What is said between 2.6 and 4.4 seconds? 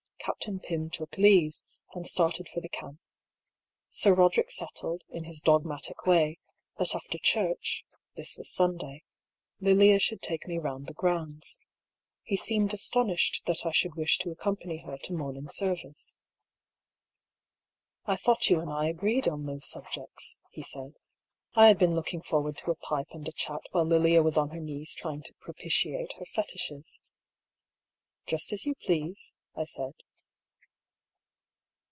FROM DIARY OF HUGH PAULL. 49 for the camp.